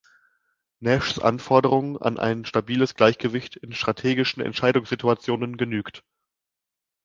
[0.79, 6.03] Nashs Anforderungen an ein stabiles Gleichgewicht in strategischen Entscheidungssituationen genügt.